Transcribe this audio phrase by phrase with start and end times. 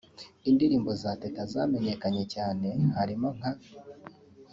[0.49, 2.67] Indirimbo za Teta zamenyekanye cyane
[2.97, 3.51] harimo nka